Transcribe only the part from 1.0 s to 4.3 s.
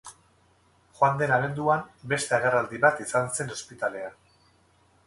den abenduan beste agerraldi bat izan zen ospitalean.